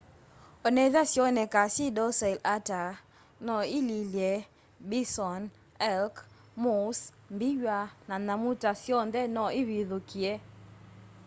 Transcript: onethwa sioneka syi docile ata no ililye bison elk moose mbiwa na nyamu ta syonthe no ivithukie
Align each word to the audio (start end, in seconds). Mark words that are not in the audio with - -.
onethwa 0.67 1.01
sioneka 1.11 1.61
syi 1.73 1.85
docile 1.97 2.41
ata 2.55 2.81
no 3.45 3.55
ililye 3.77 4.31
bison 4.89 5.41
elk 5.93 6.15
moose 6.61 7.03
mbiwa 7.33 7.79
na 8.07 8.15
nyamu 8.25 8.49
ta 8.61 8.71
syonthe 8.83 9.21
no 9.35 9.43
ivithukie 9.61 10.31